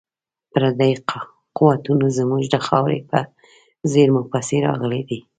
پردي 0.51 0.91
قوتونه 1.57 2.07
زموږ 2.17 2.43
د 2.49 2.55
خاورې 2.67 2.99
په 3.09 3.19
زیرمو 3.91 4.21
پسې 4.31 4.57
راغلي 4.67 5.01
دي. 5.09 5.19